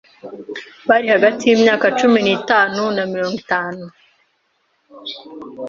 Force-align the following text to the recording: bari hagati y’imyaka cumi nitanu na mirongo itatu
bari 0.89 1.05
hagati 1.15 1.41
y’imyaka 1.45 1.85
cumi 1.99 2.19
nitanu 2.25 2.83
na 2.95 3.03
mirongo 3.11 3.35
itatu 3.43 3.85